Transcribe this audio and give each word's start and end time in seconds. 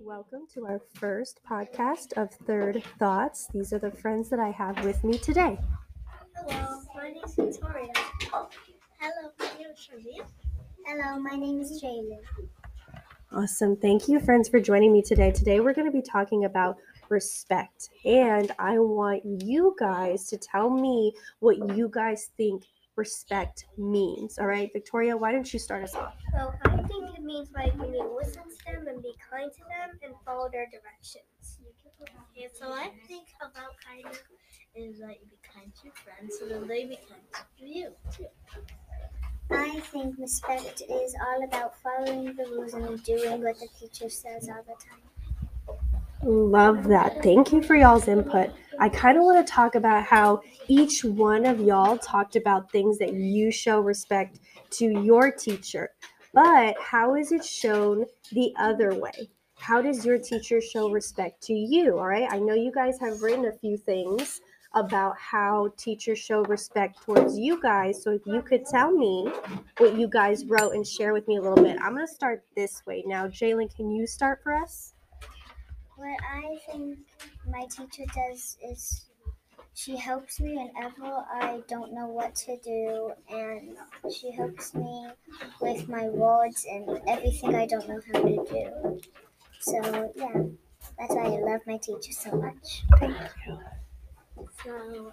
Welcome 0.00 0.46
to 0.54 0.66
our 0.66 0.80
first 0.94 1.40
podcast 1.48 2.12
of 2.16 2.30
Third 2.30 2.82
Thoughts. 2.98 3.48
These 3.52 3.72
are 3.72 3.78
the 3.78 3.90
friends 3.90 4.28
that 4.28 4.38
I 4.38 4.50
have 4.50 4.84
with 4.84 5.02
me 5.02 5.16
today. 5.16 5.58
Hello, 6.36 6.82
my 6.94 7.08
name 7.08 7.24
is 7.24 7.34
Victoria. 7.34 7.92
Hello, 8.30 9.32
my 9.38 9.48
name 9.58 9.66
is. 9.72 9.88
Hello, 10.84 11.18
my 11.18 11.36
name 11.36 11.60
is 11.60 11.82
Jaylyn. 11.82 12.18
Awesome. 13.32 13.76
Thank 13.76 14.06
you, 14.08 14.20
friends, 14.20 14.48
for 14.48 14.60
joining 14.60 14.92
me 14.92 15.02
today. 15.02 15.30
Today, 15.32 15.60
we're 15.60 15.74
going 15.74 15.90
to 15.90 15.92
be 15.92 16.02
talking 16.02 16.44
about 16.44 16.76
respect. 17.08 17.90
And 18.04 18.52
I 18.58 18.78
want 18.78 19.22
you 19.24 19.74
guys 19.78 20.28
to 20.28 20.36
tell 20.36 20.70
me 20.70 21.14
what 21.40 21.76
you 21.76 21.88
guys 21.92 22.30
think 22.36 22.64
respect 22.96 23.66
means. 23.76 24.38
All 24.38 24.46
right, 24.46 24.70
Victoria, 24.72 25.16
why 25.16 25.32
don't 25.32 25.52
you 25.52 25.58
start 25.58 25.84
us 25.84 25.94
off? 25.94 26.14
Well, 26.32 26.54
I 26.64 26.76
think 26.82 27.16
it 27.16 27.22
means 27.22 27.48
like 27.54 27.78
when 27.78 27.92
you 27.92 28.16
listen 28.18 28.42
to 28.44 28.72
them 28.72 28.88
and 28.88 29.02
be 29.02 29.14
kind 29.30 29.50
to 29.52 29.60
them 29.60 29.98
and 30.02 30.14
follow 30.24 30.48
their 30.50 30.66
directions. 30.66 31.58
Okay, 32.36 32.48
so 32.52 32.72
I 32.72 32.90
think 33.08 33.28
about 33.40 33.74
kindness 33.86 34.22
is 34.74 34.98
that 34.98 35.16
you 35.20 35.26
be 35.30 35.38
kind 35.54 35.72
to 35.74 35.84
your 35.84 35.94
friends 35.94 36.38
so 36.38 36.46
then 36.46 36.68
they 36.68 36.84
be 36.84 36.98
kind 37.08 37.22
to 37.58 37.66
you 37.66 37.92
too. 38.14 38.26
I 39.50 39.80
think 39.80 40.16
respect 40.18 40.82
is 40.88 41.14
all 41.26 41.44
about 41.44 41.74
following 41.80 42.34
the 42.34 42.44
rules 42.44 42.74
and 42.74 43.02
doing 43.04 43.42
what 43.42 43.58
the 43.58 43.68
teacher 43.78 44.10
says 44.10 44.48
all 44.48 44.62
the 44.62 44.74
time. 44.84 45.00
Love 46.28 46.88
that. 46.88 47.22
Thank 47.22 47.52
you 47.52 47.62
for 47.62 47.76
y'all's 47.76 48.08
input. 48.08 48.50
I 48.80 48.88
kind 48.88 49.16
of 49.16 49.22
want 49.22 49.46
to 49.46 49.52
talk 49.52 49.76
about 49.76 50.02
how 50.02 50.40
each 50.66 51.04
one 51.04 51.46
of 51.46 51.60
y'all 51.60 51.96
talked 51.98 52.34
about 52.34 52.72
things 52.72 52.98
that 52.98 53.12
you 53.12 53.52
show 53.52 53.78
respect 53.78 54.40
to 54.70 54.86
your 55.02 55.30
teacher, 55.30 55.90
but 56.34 56.74
how 56.82 57.14
is 57.14 57.30
it 57.30 57.44
shown 57.44 58.06
the 58.32 58.52
other 58.58 58.92
way? 58.98 59.30
How 59.54 59.80
does 59.80 60.04
your 60.04 60.18
teacher 60.18 60.60
show 60.60 60.90
respect 60.90 61.44
to 61.44 61.54
you? 61.54 61.96
All 61.96 62.08
right. 62.08 62.26
I 62.28 62.40
know 62.40 62.54
you 62.54 62.72
guys 62.72 62.98
have 62.98 63.22
written 63.22 63.44
a 63.44 63.52
few 63.52 63.76
things 63.76 64.40
about 64.74 65.16
how 65.16 65.72
teachers 65.76 66.18
show 66.18 66.42
respect 66.46 67.00
towards 67.02 67.38
you 67.38 67.62
guys. 67.62 68.02
So 68.02 68.10
if 68.10 68.22
you 68.26 68.42
could 68.42 68.66
tell 68.66 68.90
me 68.90 69.30
what 69.78 69.96
you 69.96 70.08
guys 70.08 70.44
wrote 70.44 70.74
and 70.74 70.84
share 70.84 71.12
with 71.12 71.28
me 71.28 71.36
a 71.36 71.40
little 71.40 71.62
bit, 71.62 71.78
I'm 71.80 71.94
going 71.94 72.04
to 72.04 72.12
start 72.12 72.42
this 72.56 72.82
way. 72.84 73.04
Now, 73.06 73.28
Jaylyn, 73.28 73.72
can 73.76 73.92
you 73.92 74.08
start 74.08 74.42
for 74.42 74.52
us? 74.52 74.92
What 75.96 76.18
I 76.30 76.58
think 76.70 76.98
my 77.50 77.66
teacher 77.66 78.04
does 78.14 78.56
is 78.62 79.06
she 79.74 79.96
helps 79.96 80.40
me 80.40 80.54
whenever 80.56 81.06
I 81.06 81.62
don't 81.68 81.92
know 81.92 82.06
what 82.06 82.34
to 82.46 82.58
do, 82.58 83.12
and 83.30 83.76
she 84.12 84.30
helps 84.30 84.74
me 84.74 85.08
with 85.60 85.88
my 85.88 86.08
words 86.08 86.66
and 86.70 87.00
everything 87.08 87.54
I 87.54 87.66
don't 87.66 87.88
know 87.88 88.00
how 88.12 88.20
to 88.20 88.44
do. 88.44 89.00
So, 89.60 90.12
yeah, 90.16 90.42
that's 90.98 91.14
why 91.14 91.24
I 91.24 91.38
love 91.40 91.60
my 91.66 91.78
teacher 91.78 92.12
so 92.12 92.30
much. 92.36 92.84
Thank 92.98 93.16
you. 93.46 93.58
So 94.62 95.12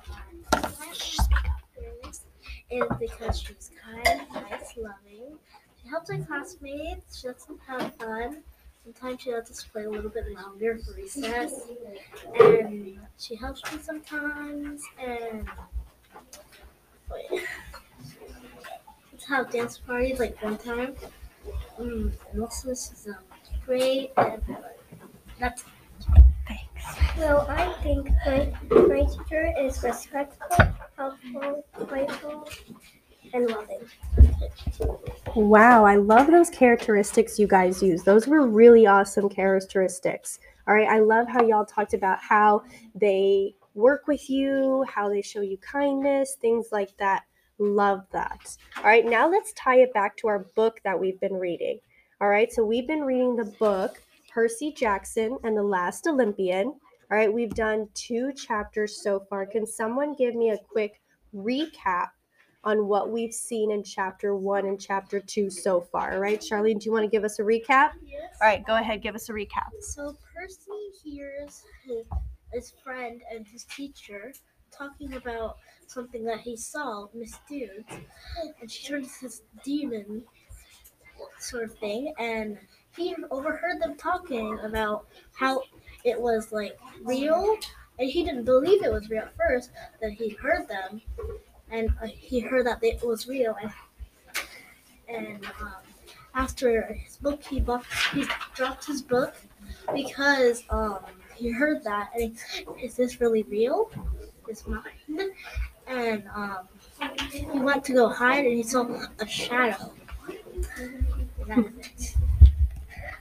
is 2.73 2.83
because 2.99 3.39
she's 3.39 3.71
kind, 3.83 4.21
nice, 4.33 4.73
loving. 4.77 5.37
She 5.81 5.89
helps 5.89 6.11
her 6.11 6.17
classmates. 6.17 7.19
She 7.19 7.27
lets 7.27 7.45
them 7.45 7.59
have 7.67 7.95
fun. 7.95 8.43
Sometimes 8.83 9.21
she 9.21 9.31
lets 9.31 9.49
us 9.49 9.63
play 9.63 9.85
a 9.85 9.89
little 9.89 10.09
bit 10.09 10.25
longer 10.33 10.77
for 10.79 10.93
recess. 10.93 11.61
And 12.39 12.99
she 13.17 13.35
helps 13.35 13.63
me 13.71 13.79
sometimes. 13.81 14.83
And 14.99 15.47
wait. 17.11 17.43
Let's 19.11 19.25
have 19.27 19.51
dance 19.51 19.77
parties 19.77 20.19
like 20.19 20.41
one 20.43 20.57
time. 20.57 20.95
Mm, 21.79 22.11
and 22.31 22.41
also 22.41 22.69
this 22.69 22.91
is 22.91 23.07
um, 23.07 23.15
great. 23.65 24.11
And 24.17 24.41
that's 25.39 25.61
it. 25.61 25.67
Thanks. 26.47 27.17
Well, 27.17 27.45
I 27.49 27.71
think 27.83 28.09
my, 28.25 28.53
my 28.69 29.05
teacher 29.05 29.53
is 29.59 29.81
respectful, 29.81 30.73
helpful, 30.97 31.65
playful, 31.87 32.49
and 33.33 33.49
loving. 33.49 33.79
Wow, 35.35 35.85
I 35.85 35.95
love 35.95 36.27
those 36.27 36.49
characteristics 36.49 37.39
you 37.39 37.47
guys 37.47 37.81
use. 37.81 38.03
Those 38.03 38.27
were 38.27 38.47
really 38.47 38.85
awesome 38.85 39.29
characteristics. 39.29 40.39
All 40.67 40.73
right, 40.73 40.87
I 40.87 40.99
love 40.99 41.27
how 41.27 41.43
y'all 41.43 41.65
talked 41.65 41.93
about 41.93 42.19
how 42.19 42.63
they 42.95 43.55
work 43.73 44.07
with 44.07 44.29
you, 44.29 44.85
how 44.87 45.09
they 45.09 45.21
show 45.21 45.41
you 45.41 45.57
kindness, 45.57 46.37
things 46.39 46.67
like 46.71 46.95
that. 46.97 47.23
Love 47.57 48.05
that. 48.11 48.55
All 48.77 48.83
right, 48.83 49.05
now 49.05 49.29
let's 49.29 49.53
tie 49.53 49.79
it 49.79 49.93
back 49.93 50.15
to 50.17 50.27
our 50.27 50.39
book 50.55 50.79
that 50.83 50.99
we've 50.99 51.19
been 51.19 51.33
reading. 51.33 51.79
All 52.21 52.29
right, 52.29 52.51
so 52.51 52.63
we've 52.63 52.87
been 52.87 53.03
reading 53.03 53.35
the 53.35 53.53
book 53.59 54.01
Percy 54.29 54.71
Jackson 54.71 55.37
and 55.43 55.57
the 55.57 55.63
Last 55.63 56.07
Olympian. 56.07 56.67
All 56.67 57.17
right, 57.17 57.31
we've 57.31 57.53
done 57.53 57.87
two 57.93 58.33
chapters 58.33 59.03
so 59.03 59.19
far. 59.29 59.45
Can 59.45 59.67
someone 59.67 60.15
give 60.15 60.33
me 60.35 60.51
a 60.51 60.57
quick 60.57 61.01
recap 61.35 62.09
on 62.63 62.87
what 62.87 63.09
we've 63.11 63.33
seen 63.33 63.71
in 63.71 63.83
chapter 63.83 64.35
one 64.35 64.65
and 64.65 64.79
chapter 64.79 65.19
two 65.19 65.49
so 65.49 65.81
far? 65.81 66.19
right? 66.19 66.39
Charleen, 66.39 66.79
do 66.79 66.85
you 66.85 66.91
want 66.91 67.03
to 67.03 67.09
give 67.09 67.23
us 67.23 67.39
a 67.39 67.43
recap? 67.43 67.91
yes. 68.05 68.37
All 68.41 68.47
right, 68.47 68.65
go 68.65 68.75
ahead, 68.75 69.01
give 69.01 69.15
us 69.15 69.29
a 69.29 69.33
recap. 69.33 69.69
So 69.79 70.15
Percy 70.33 70.71
hears 71.03 71.63
his, 71.85 72.05
his 72.53 72.73
friend 72.83 73.21
and 73.31 73.47
his 73.47 73.65
teacher 73.65 74.33
talking 74.71 75.13
about 75.13 75.57
something 75.87 76.23
that 76.25 76.39
he 76.39 76.57
saw, 76.57 77.07
Miss 77.13 77.39
Dudes, 77.47 77.93
and 78.59 78.71
she 78.71 78.87
turns 78.87 79.19
this 79.21 79.41
demon 79.63 80.23
sort 81.39 81.63
of 81.65 81.77
thing, 81.77 82.13
and 82.17 82.57
he 82.95 83.15
overheard 83.31 83.81
them 83.81 83.95
talking 83.95 84.57
about 84.63 85.05
how 85.35 85.61
it 86.03 86.19
was 86.19 86.51
like 86.51 86.77
real, 87.03 87.57
and 87.99 88.09
he 88.09 88.23
didn't 88.23 88.45
believe 88.45 88.83
it 88.83 88.91
was 88.91 89.09
real 89.09 89.23
at 89.23 89.35
first. 89.37 89.71
Then 90.01 90.11
he 90.11 90.29
heard 90.29 90.67
them, 90.67 91.01
and 91.73 91.89
uh, 92.01 92.07
he 92.07 92.39
heard 92.39 92.65
that 92.67 92.83
it 92.83 93.03
was 93.03 93.27
real, 93.27 93.57
and 93.61 93.71
and 95.07 95.45
um, 95.61 95.73
after 96.35 96.83
his 96.93 97.17
book, 97.17 97.43
he, 97.43 97.59
bu- 97.59 97.79
he 98.13 98.25
dropped 98.55 98.85
his 98.85 99.01
book 99.01 99.35
because 99.93 100.63
um 100.69 100.99
he 101.35 101.51
heard 101.51 101.83
that 101.83 102.09
and 102.15 102.35
he, 102.53 102.85
is 102.85 102.95
this 102.95 103.19
really 103.19 103.43
real? 103.43 103.89
His 104.47 104.65
mind 104.67 105.31
and 105.87 106.23
um 106.35 106.67
he 107.31 107.59
went 107.59 107.83
to 107.85 107.93
go 107.93 108.09
hide 108.09 108.45
and 108.45 108.55
he 108.55 108.63
saw 108.63 108.85
a 109.19 109.27
shadow. 109.27 109.91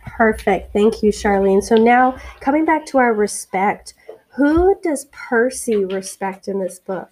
Perfect. 0.06 0.72
Thank 0.72 1.02
you, 1.02 1.10
Charleen. 1.10 1.62
So 1.62 1.76
now 1.76 2.16
coming 2.40 2.64
back 2.64 2.86
to 2.86 2.98
our 2.98 3.12
respect, 3.12 3.94
who 4.36 4.76
does 4.82 5.06
Percy 5.12 5.84
respect 5.84 6.48
in 6.48 6.58
this 6.60 6.78
book? 6.78 7.11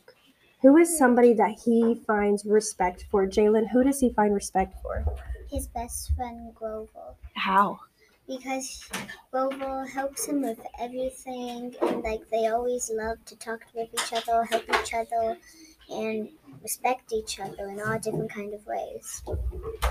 Who 0.62 0.76
is 0.76 0.98
somebody 0.98 1.32
that 1.34 1.58
he 1.64 1.94
finds 2.06 2.44
respect 2.44 3.06
for? 3.10 3.26
Jaylyn, 3.26 3.68
who 3.70 3.82
does 3.82 3.98
he 3.98 4.10
find 4.10 4.34
respect 4.34 4.74
for? 4.82 5.04
His 5.50 5.66
best 5.66 6.14
friend 6.14 6.54
Grover. 6.54 7.14
How? 7.34 7.80
Because 8.28 8.86
Grover 9.32 9.86
helps 9.86 10.26
him 10.26 10.42
with 10.42 10.60
everything, 10.78 11.74
and 11.80 12.02
like 12.02 12.28
they 12.30 12.48
always 12.48 12.90
love 12.92 13.24
to 13.24 13.36
talk 13.36 13.60
with 13.74 13.88
each 13.94 14.12
other, 14.12 14.44
help 14.44 14.64
each 14.82 14.92
other, 14.92 15.38
and 15.88 16.28
respect 16.62 17.12
each 17.12 17.40
other 17.40 17.70
in 17.70 17.80
all 17.80 17.98
different 17.98 18.30
kind 18.30 18.52
of 18.52 18.64
ways. 18.66 19.22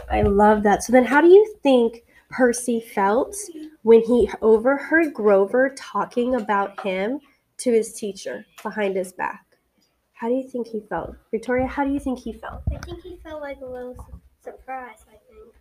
I 0.10 0.22
love 0.22 0.62
that. 0.64 0.84
So 0.84 0.94
then 0.94 1.04
how 1.04 1.20
do 1.20 1.28
you 1.28 1.56
think 1.64 2.04
Percy 2.30 2.80
felt 2.80 3.36
when 3.82 4.02
he 4.02 4.30
overheard 4.42 5.16
Grover 5.16 5.74
talking 5.76 6.36
about 6.36 6.80
him 6.86 7.20
to 7.58 7.72
his 7.72 7.92
teacher 7.94 8.46
behind 8.62 8.96
his 8.96 9.12
back? 9.12 9.49
How 10.20 10.28
do 10.28 10.34
you 10.34 10.50
think 10.50 10.68
he 10.68 10.82
felt? 10.82 11.16
Victoria, 11.32 11.66
how 11.66 11.86
do 11.86 11.94
you 11.94 12.00
think 12.00 12.20
he 12.20 12.34
felt? 12.34 12.62
I 12.74 12.78
think 12.80 13.02
he 13.02 13.16
felt 13.24 13.42
like 13.42 13.62
a 13.62 13.66
little 13.66 13.96
su- 13.96 14.20
surprised. 14.44 15.06
I 15.08 15.16
think. 15.30 15.56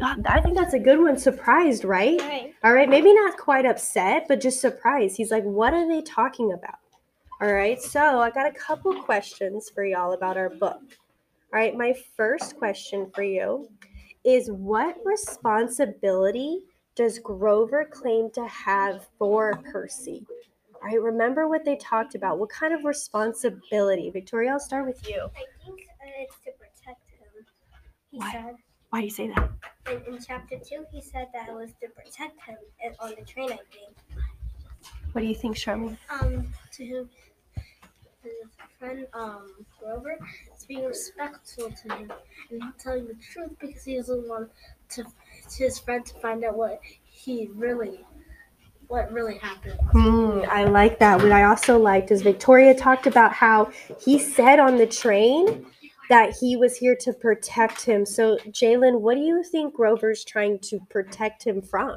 God, 0.00 0.26
I 0.26 0.40
think 0.40 0.56
that's 0.56 0.74
a 0.74 0.78
good 0.80 0.98
one. 0.98 1.16
Surprised, 1.16 1.84
right? 1.84 2.20
Right. 2.20 2.52
All 2.64 2.72
right, 2.72 2.88
maybe 2.88 3.14
not 3.14 3.36
quite 3.36 3.64
upset, 3.64 4.26
but 4.26 4.40
just 4.40 4.60
surprised. 4.60 5.16
He's 5.16 5.30
like, 5.30 5.44
what 5.44 5.72
are 5.72 5.86
they 5.86 6.02
talking 6.02 6.52
about? 6.52 6.80
All 7.40 7.52
right, 7.52 7.80
so 7.80 8.18
I 8.18 8.30
got 8.30 8.46
a 8.46 8.52
couple 8.58 8.92
questions 9.04 9.70
for 9.70 9.84
y'all 9.84 10.14
about 10.14 10.36
our 10.36 10.50
book. 10.50 10.80
All 11.52 11.60
right, 11.60 11.76
my 11.76 11.94
first 12.16 12.56
question 12.56 13.08
for 13.14 13.22
you 13.22 13.68
is 14.24 14.50
what 14.50 14.96
responsibility 15.04 16.62
does 16.96 17.20
Grover 17.20 17.84
claim 17.84 18.30
to 18.30 18.48
have 18.48 19.06
for 19.16 19.60
Percy? 19.70 20.26
All 20.82 20.88
right, 20.88 21.00
remember 21.00 21.46
what 21.46 21.64
they 21.64 21.76
talked 21.76 22.16
about. 22.16 22.38
What 22.40 22.50
kind 22.50 22.74
of 22.74 22.84
responsibility? 22.84 24.10
Victoria, 24.10 24.50
I'll 24.52 24.60
start 24.60 24.84
with 24.86 25.08
you. 25.08 25.28
I 25.36 25.64
think 25.64 25.80
uh, 26.00 26.06
it's 26.18 26.34
to 26.44 26.50
protect 26.52 27.08
him. 27.08 27.46
He 28.10 28.18
Why? 28.18 28.32
said 28.32 28.56
Why 28.90 29.00
do 29.00 29.04
you 29.04 29.10
say 29.10 29.28
that? 29.28 29.50
in, 29.88 30.14
in 30.14 30.20
chapter 30.20 30.58
two. 30.58 30.84
He 30.90 31.00
said 31.00 31.28
that 31.34 31.48
it 31.48 31.54
was 31.54 31.70
to 31.82 31.88
protect 31.88 32.40
him 32.42 32.56
and 32.84 32.96
on 32.98 33.10
the 33.16 33.24
train. 33.24 33.52
I 33.52 33.58
think. 33.70 33.96
What 35.12 35.20
do 35.20 35.26
you 35.28 35.34
think, 35.36 35.56
Charmaine? 35.56 35.98
Um 36.10 36.46
to 36.72 36.84
him 36.84 37.10
his 38.22 38.32
friend 38.78 39.06
um 39.14 39.50
Grover 39.78 40.18
is 40.56 40.64
being 40.64 40.84
respectful 40.84 41.70
to 41.70 41.94
him 41.94 42.12
and 42.50 42.58
not 42.58 42.78
telling 42.78 43.06
the 43.06 43.14
truth 43.14 43.50
because 43.60 43.84
he 43.84 43.96
doesn't 43.96 44.28
want 44.28 44.50
to, 44.90 45.04
to 45.04 45.64
his 45.64 45.78
friend 45.78 46.04
to 46.06 46.14
find 46.20 46.44
out 46.44 46.56
what 46.56 46.80
he 47.04 47.48
really 47.54 48.04
what 48.88 49.10
really 49.12 49.38
happened. 49.38 49.78
Hmm, 49.92 50.42
I 50.50 50.64
like 50.64 50.98
that. 50.98 51.22
What 51.22 51.32
I 51.32 51.44
also 51.44 51.78
liked 51.78 52.10
is 52.10 52.22
Victoria 52.22 52.74
talked 52.74 53.06
about 53.06 53.32
how 53.32 53.70
he 54.00 54.18
said 54.18 54.58
on 54.58 54.76
the 54.76 54.86
train 54.86 55.66
that 56.08 56.36
he 56.38 56.56
was 56.56 56.76
here 56.76 56.94
to 56.96 57.12
protect 57.12 57.82
him. 57.82 58.04
So, 58.04 58.36
Jaylyn, 58.48 59.00
what 59.00 59.14
do 59.14 59.22
you 59.22 59.42
think 59.42 59.74
Grover's 59.74 60.24
trying 60.24 60.58
to 60.60 60.78
protect 60.90 61.42
him 61.42 61.62
from? 61.62 61.96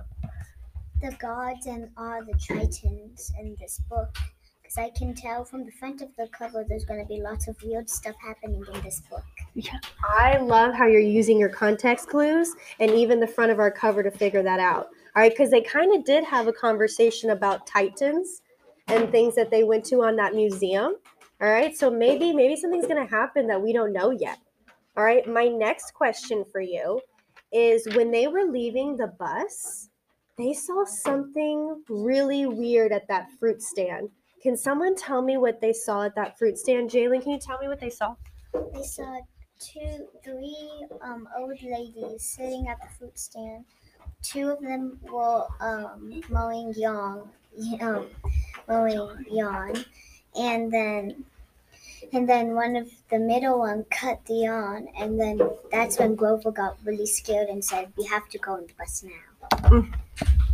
The 1.01 1.11
gods 1.19 1.65
and 1.65 1.89
all 1.97 2.23
the 2.23 2.33
tritons 2.33 3.31
in 3.39 3.57
this 3.59 3.81
book. 3.89 4.15
Because 4.61 4.77
I 4.77 4.89
can 4.97 5.13
tell 5.13 5.43
from 5.43 5.65
the 5.65 5.71
front 5.73 6.01
of 6.01 6.09
the 6.17 6.27
cover 6.29 6.65
there's 6.67 6.85
going 6.85 7.01
to 7.01 7.05
be 7.05 7.21
lots 7.21 7.47
of 7.47 7.61
weird 7.61 7.89
stuff 7.89 8.15
happening 8.25 8.63
in 8.73 8.81
this 8.81 9.01
book. 9.09 9.23
Yeah, 9.53 9.79
I 10.01 10.37
love 10.37 10.73
how 10.73 10.87
you're 10.87 11.01
using 11.01 11.37
your 11.37 11.49
context 11.49 12.07
clues 12.07 12.55
and 12.79 12.91
even 12.91 13.19
the 13.19 13.27
front 13.27 13.51
of 13.51 13.59
our 13.59 13.69
cover 13.69 14.01
to 14.01 14.11
figure 14.11 14.43
that 14.43 14.59
out. 14.59 14.87
All 15.15 15.21
right, 15.21 15.31
because 15.31 15.49
they 15.49 15.61
kind 15.61 15.95
of 15.95 16.03
did 16.03 16.25
have 16.25 16.47
a 16.47 16.53
conversation 16.53 17.29
about 17.29 17.65
Titans 17.65 18.41
and 18.87 19.09
things 19.11 19.33
that 19.35 19.49
they 19.49 19.63
went 19.63 19.85
to 19.85 20.03
on 20.03 20.17
that 20.17 20.35
museum. 20.35 20.95
All 21.41 21.49
right, 21.49 21.75
so 21.75 21.89
maybe 21.89 22.33
maybe 22.33 22.55
something's 22.55 22.87
gonna 22.87 23.07
happen 23.07 23.47
that 23.47 23.61
we 23.61 23.71
don't 23.71 23.93
know 23.93 24.11
yet. 24.11 24.39
All 24.97 25.03
right, 25.03 25.25
my 25.27 25.47
next 25.47 25.93
question 25.93 26.43
for 26.51 26.61
you 26.61 26.99
is 27.51 27.87
when 27.95 28.11
they 28.11 28.27
were 28.27 28.43
leaving 28.43 28.97
the 28.97 29.07
bus, 29.07 29.89
they 30.37 30.53
saw 30.53 30.83
something 30.85 31.81
really 31.87 32.45
weird 32.45 32.91
at 32.91 33.07
that 33.07 33.29
fruit 33.39 33.61
stand. 33.61 34.09
Can 34.41 34.57
someone 34.57 34.95
tell 34.95 35.21
me 35.21 35.37
what 35.37 35.61
they 35.61 35.71
saw 35.73 36.03
at 36.03 36.15
that 36.15 36.37
fruit 36.37 36.57
stand? 36.57 36.89
Jaylyn, 36.89 37.21
can 37.23 37.31
you 37.31 37.39
tell 37.39 37.57
me 37.59 37.67
what 37.67 37.79
they 37.79 37.89
saw? 37.89 38.15
They 38.73 38.83
saw 38.83 39.21
two, 39.59 40.07
three 40.23 40.85
um, 41.01 41.27
old 41.37 41.61
ladies 41.63 42.23
sitting 42.23 42.67
at 42.67 42.81
the 42.81 42.87
fruit 42.97 43.17
stand. 43.17 43.65
Two 44.25 44.49
of 44.49 44.61
them 44.61 44.99
were 45.03 45.45
um, 45.59 46.23
mowing 46.29 46.73
yawn, 46.75 47.29
um, 47.81 48.07
mowing 48.67 49.25
yawn, 49.29 49.85
and 50.35 50.71
then 50.71 51.23
and 52.11 52.27
then 52.27 52.55
one 52.55 52.75
of 52.75 52.89
the 53.11 53.19
middle 53.19 53.59
one 53.59 53.85
cut 53.91 54.25
the 54.25 54.45
yawn, 54.45 54.87
and 54.97 55.19
then 55.19 55.39
that's 55.71 55.99
when 55.99 56.15
Grover 56.15 56.51
got 56.51 56.77
really 56.83 57.05
scared 57.05 57.49
and 57.49 57.63
said, 57.63 57.91
"We 57.97 58.05
have 58.05 58.27
to 58.29 58.39
go 58.39 58.53
on 58.53 58.65
the 58.67 58.73
bus 58.79 59.03
now." 59.03 59.87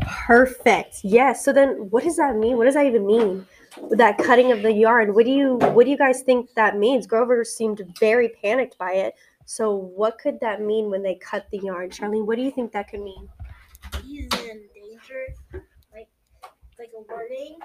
Perfect. 0.02 1.00
Yes. 1.04 1.46
So 1.46 1.54
then 1.54 1.90
what 1.92 2.04
does 2.04 2.18
that 2.18 2.36
mean? 2.36 2.58
What 2.58 2.66
does 2.66 2.74
that 2.74 2.86
even 2.86 3.06
mean? 3.06 3.46
That 3.92 4.18
cutting 4.18 4.52
of 4.52 4.64
the 4.64 4.74
yarn. 4.74 5.14
What 5.14 5.24
do 5.26 5.32
you 5.32 5.56
what 5.56 5.86
do 5.86 5.92
you 5.92 5.98
guys 5.98 6.24
think 6.24 6.54
that 6.56 6.78
means? 6.78 7.08
Grover 7.08 7.46
seemed 7.46 7.82
very 8.00 8.30
panicked 8.42 8.78
by 8.78 8.94
it. 8.94 9.16
So 9.46 9.74
what 9.76 10.18
could 10.18 10.40
that 10.42 10.62
mean 10.62 10.90
when 10.90 11.04
they 11.04 11.16
cut 11.16 11.46
the 11.52 11.60
yarn? 11.60 11.90
Charleen, 11.90 12.26
what 12.26 12.38
do 12.38 12.44
you 12.44 12.52
think 12.52 12.72
that 12.74 12.90
could 12.90 13.02
mean? 13.02 13.30
He's 14.04 14.30
in 14.46 14.64
danger, 14.74 15.26
like 15.94 16.10
like 16.80 16.92
a 16.98 17.02
warning 17.12 17.58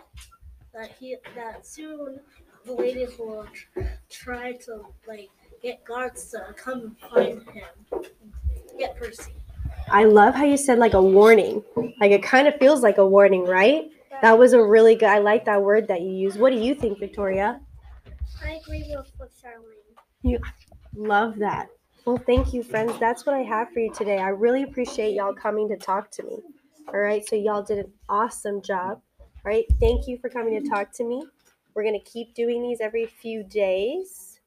that 0.74 0.92
he 1.00 1.16
that 1.34 1.66
soon 1.66 2.20
the 2.64 2.72
ladies 2.72 3.18
will 3.18 3.46
tr- 3.52 3.80
try 4.10 4.52
to 4.52 4.86
like 5.06 5.30
get 5.62 5.84
guards 5.84 6.30
to 6.32 6.54
come 6.56 6.96
find 7.10 7.42
him, 7.50 8.02
get 8.78 8.96
Percy. 8.96 9.32
I 9.90 10.04
love 10.04 10.34
how 10.34 10.44
you 10.44 10.56
said 10.56 10.78
like 10.78 10.94
a 10.94 11.02
warning. 11.02 11.62
Like 12.00 12.10
it 12.10 12.22
kind 12.22 12.48
of 12.48 12.56
feels 12.56 12.82
like 12.82 12.98
a 12.98 13.06
warning, 13.06 13.44
right? 13.44 13.90
That 14.22 14.38
was 14.38 14.52
a 14.52 14.62
really 14.62 14.96
good 14.96 15.08
I 15.08 15.18
like 15.18 15.44
that 15.44 15.62
word 15.62 15.88
that 15.88 16.00
you 16.02 16.10
used. 16.10 16.38
What 16.40 16.50
do 16.52 16.58
you 16.58 16.74
think, 16.74 16.98
Victoria? 16.98 17.60
I 18.44 18.60
agree 18.62 18.84
with, 18.96 19.12
with 19.18 19.30
Charleen. 19.42 19.96
You 20.22 20.38
love 20.94 21.36
that. 21.38 21.68
Well, 22.06 22.22
thank 22.24 22.54
you, 22.54 22.62
friends. 22.62 22.96
That's 23.00 23.26
what 23.26 23.34
I 23.34 23.40
have 23.40 23.72
for 23.72 23.80
you 23.80 23.92
today. 23.92 24.18
I 24.18 24.28
really 24.28 24.62
appreciate 24.62 25.14
y'all 25.14 25.34
coming 25.34 25.68
to 25.70 25.76
talk 25.76 26.08
to 26.12 26.22
me. 26.22 26.38
All 26.86 27.00
right. 27.00 27.26
So, 27.26 27.34
y'all 27.34 27.64
did 27.64 27.78
an 27.78 27.92
awesome 28.08 28.62
job. 28.62 29.02
All 29.18 29.28
right. 29.44 29.64
Thank 29.80 30.06
you 30.06 30.16
for 30.16 30.30
coming 30.30 30.62
to 30.62 30.70
talk 30.70 30.92
to 30.92 31.04
me. 31.04 31.26
We're 31.74 31.82
going 31.82 32.00
to 32.00 32.10
keep 32.10 32.32
doing 32.32 32.62
these 32.62 32.80
every 32.80 33.06
few 33.06 33.42
days. 33.42 34.38